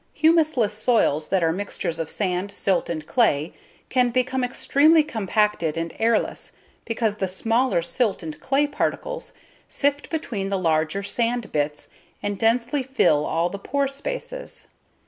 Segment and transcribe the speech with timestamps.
[0.15, 3.53] Humusless soils that are mixtures of sand, silt, and clay
[3.89, 6.53] can become extremely compacted and airless
[6.85, 9.31] because the smaller silt and clay particles
[9.69, 11.89] sift between the larger sand bits
[12.23, 14.65] and densely fill all the pore spaces.